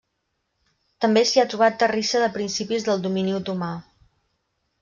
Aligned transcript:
També 1.05 1.23
s'hi 1.31 1.43
ha 1.43 1.45
trobat 1.51 1.77
terrissa 1.85 2.23
de 2.25 2.31
principis 2.39 2.89
del 2.89 3.07
domini 3.07 3.37
otomà. 3.43 3.73